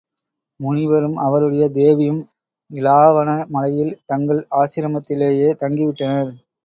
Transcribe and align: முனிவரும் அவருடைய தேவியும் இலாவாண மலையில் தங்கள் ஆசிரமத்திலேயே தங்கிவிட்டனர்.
முனிவரும் 0.59 1.17
அவருடைய 1.17 1.65
தேவியும் 1.69 2.21
இலாவாண 2.71 3.29
மலையில் 3.47 3.93
தங்கள் 4.05 4.41
ஆசிரமத்திலேயே 4.59 5.51
தங்கிவிட்டனர். 5.61 6.33